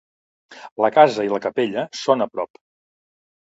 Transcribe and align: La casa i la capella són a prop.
La 0.83 0.89
casa 0.95 1.27
i 1.27 1.31
la 1.35 1.41
capella 1.45 1.85
són 2.01 2.29
a 2.29 2.31
prop. 2.35 2.61